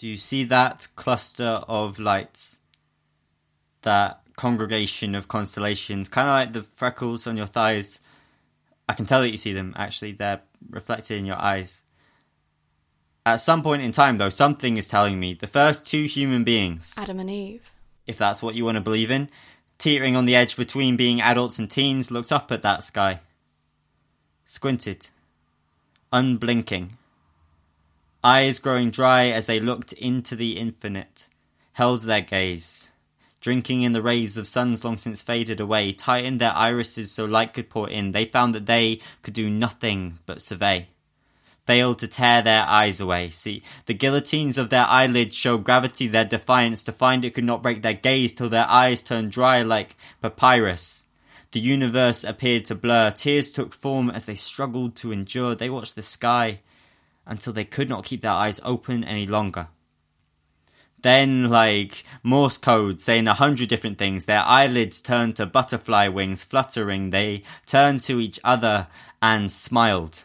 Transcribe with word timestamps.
Do 0.00 0.08
you 0.08 0.16
see 0.16 0.44
that 0.44 0.88
cluster 0.96 1.60
of 1.68 1.98
lights? 1.98 2.58
That 3.82 4.22
congregation 4.34 5.14
of 5.14 5.28
constellations, 5.28 6.08
kind 6.08 6.26
of 6.26 6.32
like 6.32 6.54
the 6.54 6.62
freckles 6.72 7.26
on 7.26 7.36
your 7.36 7.44
thighs. 7.44 8.00
I 8.88 8.94
can 8.94 9.04
tell 9.04 9.20
that 9.20 9.28
you 9.28 9.36
see 9.36 9.52
them, 9.52 9.74
actually. 9.76 10.12
They're 10.12 10.40
reflected 10.70 11.18
in 11.18 11.26
your 11.26 11.36
eyes. 11.36 11.82
At 13.26 13.36
some 13.36 13.62
point 13.62 13.82
in 13.82 13.92
time, 13.92 14.16
though, 14.16 14.30
something 14.30 14.78
is 14.78 14.88
telling 14.88 15.20
me 15.20 15.34
the 15.34 15.46
first 15.46 15.84
two 15.84 16.04
human 16.04 16.44
beings, 16.44 16.94
Adam 16.96 17.20
and 17.20 17.28
Eve. 17.28 17.70
if 18.06 18.16
that's 18.16 18.42
what 18.42 18.54
you 18.54 18.64
want 18.64 18.76
to 18.76 18.80
believe 18.80 19.10
in, 19.10 19.28
teetering 19.76 20.16
on 20.16 20.24
the 20.24 20.34
edge 20.34 20.56
between 20.56 20.96
being 20.96 21.20
adults 21.20 21.58
and 21.58 21.70
teens, 21.70 22.10
looked 22.10 22.32
up 22.32 22.50
at 22.50 22.62
that 22.62 22.82
sky. 22.82 23.20
Squinted. 24.46 25.08
Unblinking. 26.10 26.96
Eyes 28.22 28.58
growing 28.58 28.90
dry 28.90 29.26
as 29.26 29.46
they 29.46 29.60
looked 29.60 29.92
into 29.94 30.36
the 30.36 30.58
infinite, 30.58 31.28
held 31.72 32.00
their 32.02 32.20
gaze. 32.20 32.90
Drinking 33.40 33.82
in 33.82 33.92
the 33.92 34.02
rays 34.02 34.36
of 34.36 34.46
suns 34.46 34.84
long 34.84 34.98
since 34.98 35.22
faded 35.22 35.60
away, 35.60 35.92
tightened 35.92 36.40
their 36.40 36.54
irises 36.54 37.10
so 37.10 37.24
light 37.24 37.54
could 37.54 37.70
pour 37.70 37.88
in, 37.88 38.12
they 38.12 38.26
found 38.26 38.54
that 38.54 38.66
they 38.66 39.00
could 39.22 39.32
do 39.32 39.48
nothing 39.48 40.18
but 40.26 40.42
survey 40.42 40.88
failed 41.70 42.00
to 42.00 42.08
tear 42.08 42.42
their 42.42 42.64
eyes 42.66 43.00
away. 43.00 43.30
See, 43.30 43.62
the 43.86 43.94
guillotines 43.94 44.58
of 44.58 44.70
their 44.70 44.86
eyelids 44.86 45.36
show 45.36 45.56
gravity 45.56 46.08
their 46.08 46.24
defiance 46.24 46.82
to 46.82 46.90
find 46.90 47.24
it 47.24 47.32
could 47.32 47.44
not 47.44 47.62
break 47.62 47.82
their 47.82 47.94
gaze 47.94 48.32
till 48.32 48.48
their 48.48 48.68
eyes 48.68 49.04
turned 49.04 49.30
dry 49.30 49.62
like 49.62 49.96
papyrus. 50.20 51.04
The 51.52 51.60
universe 51.60 52.24
appeared 52.24 52.64
to 52.64 52.74
blur. 52.74 53.12
Tears 53.12 53.52
took 53.52 53.72
form 53.72 54.10
as 54.10 54.24
they 54.24 54.34
struggled 54.34 54.96
to 54.96 55.12
endure. 55.12 55.54
They 55.54 55.70
watched 55.70 55.94
the 55.94 56.02
sky 56.02 56.58
until 57.26 57.52
they 57.52 57.64
could 57.64 57.88
not 57.88 58.04
keep 58.04 58.20
their 58.22 58.30
eyes 58.32 58.60
open 58.64 59.04
any 59.04 59.26
longer. 59.26 59.68
Then, 61.02 61.48
like 61.48 62.04
Morse 62.22 62.58
code 62.58 63.00
saying 63.00 63.26
a 63.26 63.34
hundred 63.34 63.68
different 63.68 63.98
things, 63.98 64.26
their 64.26 64.42
eyelids 64.42 65.00
turned 65.00 65.36
to 65.36 65.46
butterfly 65.46 66.08
wings 66.08 66.44
fluttering. 66.44 67.10
They 67.10 67.42
turned 67.64 68.02
to 68.02 68.20
each 68.20 68.38
other 68.44 68.88
and 69.22 69.50
smiled 69.50 70.24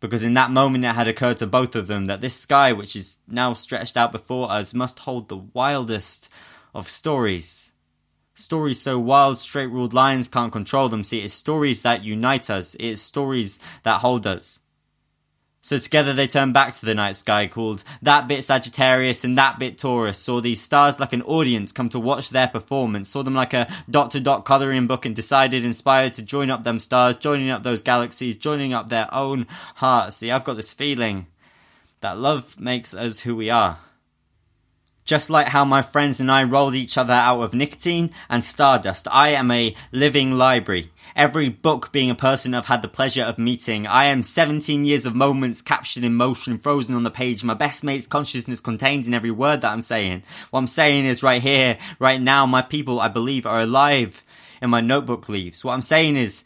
because 0.00 0.22
in 0.22 0.34
that 0.34 0.50
moment 0.50 0.84
it 0.84 0.94
had 0.94 1.06
occurred 1.06 1.36
to 1.36 1.46
both 1.46 1.76
of 1.76 1.86
them 1.86 2.06
that 2.06 2.22
this 2.22 2.34
sky, 2.34 2.72
which 2.72 2.96
is 2.96 3.18
now 3.28 3.52
stretched 3.52 3.96
out 3.96 4.12
before 4.12 4.50
us, 4.50 4.74
must 4.74 5.00
hold 5.00 5.28
the 5.28 5.36
wildest 5.36 6.30
of 6.74 6.88
stories. 6.88 7.72
Stories 8.34 8.80
so 8.80 8.98
wild, 8.98 9.38
straight 9.38 9.66
ruled 9.66 9.92
lines 9.92 10.26
can't 10.26 10.52
control 10.52 10.88
them. 10.88 11.04
See, 11.04 11.20
it's 11.20 11.34
stories 11.34 11.82
that 11.82 12.02
unite 12.02 12.48
us, 12.48 12.74
it's 12.80 13.02
stories 13.02 13.58
that 13.82 14.00
hold 14.00 14.26
us. 14.26 14.60
So 15.62 15.76
together 15.78 16.14
they 16.14 16.26
turned 16.26 16.54
back 16.54 16.72
to 16.74 16.86
the 16.86 16.94
night 16.94 17.16
sky 17.16 17.46
called 17.46 17.84
that 18.00 18.26
bit 18.26 18.44
Sagittarius 18.44 19.24
and 19.24 19.36
that 19.36 19.58
bit 19.58 19.76
Taurus, 19.76 20.18
saw 20.18 20.40
these 20.40 20.62
stars 20.62 20.98
like 20.98 21.12
an 21.12 21.22
audience 21.22 21.70
come 21.70 21.90
to 21.90 22.00
watch 22.00 22.30
their 22.30 22.48
performance, 22.48 23.10
saw 23.10 23.22
them 23.22 23.34
like 23.34 23.52
a 23.52 23.70
dot 23.88 24.10
to 24.12 24.20
dot 24.20 24.46
colouring 24.46 24.86
book 24.86 25.04
and 25.04 25.14
decided 25.14 25.62
inspired 25.62 26.14
to 26.14 26.22
join 26.22 26.50
up 26.50 26.62
them 26.62 26.80
stars, 26.80 27.16
joining 27.16 27.50
up 27.50 27.62
those 27.62 27.82
galaxies, 27.82 28.38
joining 28.38 28.72
up 28.72 28.88
their 28.88 29.12
own 29.12 29.46
hearts. 29.76 30.16
See, 30.16 30.30
I've 30.30 30.44
got 30.44 30.56
this 30.56 30.72
feeling 30.72 31.26
that 32.00 32.18
love 32.18 32.58
makes 32.58 32.94
us 32.94 33.20
who 33.20 33.36
we 33.36 33.50
are. 33.50 33.78
Just 35.10 35.28
like 35.28 35.48
how 35.48 35.64
my 35.64 35.82
friends 35.82 36.20
and 36.20 36.30
I 36.30 36.44
rolled 36.44 36.76
each 36.76 36.96
other 36.96 37.12
out 37.12 37.40
of 37.40 37.52
nicotine 37.52 38.12
and 38.28 38.44
stardust, 38.44 39.08
I 39.10 39.30
am 39.30 39.50
a 39.50 39.74
living 39.90 40.38
library. 40.38 40.92
Every 41.16 41.48
book 41.48 41.90
being 41.90 42.10
a 42.10 42.14
person 42.14 42.54
I've 42.54 42.66
had 42.66 42.80
the 42.80 42.86
pleasure 42.86 43.24
of 43.24 43.36
meeting. 43.36 43.88
I 43.88 44.04
am 44.04 44.22
17 44.22 44.84
years 44.84 45.06
of 45.06 45.16
moments 45.16 45.62
captured 45.62 46.04
in 46.04 46.14
motion, 46.14 46.58
frozen 46.58 46.94
on 46.94 47.02
the 47.02 47.10
page. 47.10 47.42
My 47.42 47.54
best 47.54 47.82
mate's 47.82 48.06
consciousness 48.06 48.60
contained 48.60 49.08
in 49.08 49.12
every 49.12 49.32
word 49.32 49.62
that 49.62 49.72
I'm 49.72 49.80
saying. 49.80 50.22
What 50.50 50.60
I'm 50.60 50.68
saying 50.68 51.06
is 51.06 51.24
right 51.24 51.42
here, 51.42 51.76
right 51.98 52.22
now, 52.22 52.46
my 52.46 52.62
people, 52.62 53.00
I 53.00 53.08
believe, 53.08 53.46
are 53.46 53.62
alive 53.62 54.24
in 54.62 54.70
my 54.70 54.80
notebook 54.80 55.28
leaves. 55.28 55.64
What 55.64 55.72
I'm 55.72 55.82
saying 55.82 56.18
is, 56.18 56.44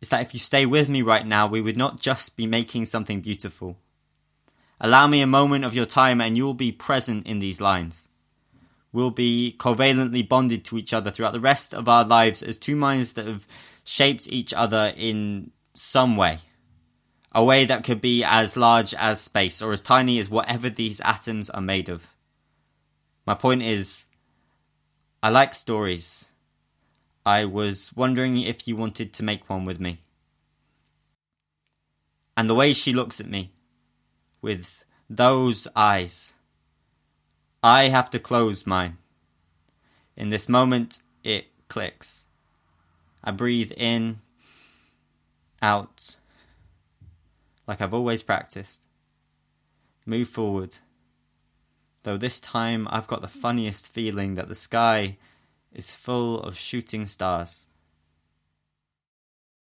is 0.00 0.10
that 0.10 0.20
if 0.20 0.32
you 0.32 0.38
stay 0.38 0.64
with 0.64 0.88
me 0.88 1.02
right 1.02 1.26
now, 1.26 1.48
we 1.48 1.60
would 1.60 1.76
not 1.76 1.98
just 1.98 2.36
be 2.36 2.46
making 2.46 2.86
something 2.86 3.20
beautiful. 3.20 3.78
Allow 4.80 5.08
me 5.08 5.20
a 5.20 5.26
moment 5.26 5.64
of 5.64 5.74
your 5.74 5.86
time 5.86 6.20
and 6.20 6.36
you'll 6.36 6.54
be 6.54 6.72
present 6.72 7.26
in 7.26 7.38
these 7.38 7.60
lines. 7.60 8.08
We'll 8.92 9.10
be 9.10 9.54
covalently 9.58 10.26
bonded 10.26 10.64
to 10.66 10.78
each 10.78 10.92
other 10.92 11.10
throughout 11.10 11.34
the 11.34 11.40
rest 11.40 11.74
of 11.74 11.88
our 11.88 12.04
lives 12.04 12.42
as 12.42 12.58
two 12.58 12.74
minds 12.74 13.12
that 13.12 13.26
have 13.26 13.46
shaped 13.84 14.26
each 14.28 14.54
other 14.54 14.92
in 14.96 15.52
some 15.74 16.16
way. 16.16 16.38
A 17.32 17.44
way 17.44 17.64
that 17.66 17.84
could 17.84 18.00
be 18.00 18.24
as 18.24 18.56
large 18.56 18.92
as 18.94 19.20
space 19.20 19.62
or 19.62 19.72
as 19.72 19.80
tiny 19.80 20.18
as 20.18 20.28
whatever 20.28 20.68
these 20.68 21.00
atoms 21.02 21.48
are 21.50 21.60
made 21.60 21.88
of. 21.88 22.14
My 23.26 23.34
point 23.34 23.62
is, 23.62 24.06
I 25.22 25.28
like 25.28 25.54
stories. 25.54 26.28
I 27.24 27.44
was 27.44 27.92
wondering 27.94 28.40
if 28.40 28.66
you 28.66 28.74
wanted 28.74 29.12
to 29.12 29.22
make 29.22 29.48
one 29.48 29.64
with 29.64 29.78
me. 29.78 30.00
And 32.36 32.48
the 32.48 32.54
way 32.54 32.72
she 32.72 32.92
looks 32.92 33.20
at 33.20 33.28
me, 33.28 33.52
with 34.42 34.84
those 35.08 35.66
eyes, 35.74 36.32
I 37.62 37.84
have 37.84 38.10
to 38.10 38.18
close 38.18 38.66
mine. 38.66 38.98
In 40.16 40.30
this 40.30 40.48
moment, 40.48 41.00
it 41.24 41.46
clicks. 41.68 42.24
I 43.22 43.30
breathe 43.32 43.72
in, 43.76 44.20
out, 45.60 46.16
like 47.66 47.80
I've 47.80 47.94
always 47.94 48.22
practiced. 48.22 48.86
Move 50.06 50.28
forward. 50.28 50.76
Though 52.02 52.16
this 52.16 52.40
time 52.40 52.88
I've 52.90 53.06
got 53.06 53.20
the 53.20 53.28
funniest 53.28 53.88
feeling 53.88 54.34
that 54.34 54.48
the 54.48 54.54
sky 54.54 55.18
is 55.72 55.94
full 55.94 56.40
of 56.40 56.58
shooting 56.58 57.06
stars. 57.06 57.66